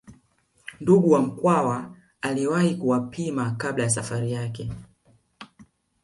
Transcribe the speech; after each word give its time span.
Ndugu 0.79 1.11
wa 1.11 1.21
Mkwawa 1.21 1.97
aliwahi 2.21 2.75
kuwapima 2.75 3.51
kabla 3.51 3.83
ya 3.83 3.89
Safari 3.89 4.31
yake 4.31 4.71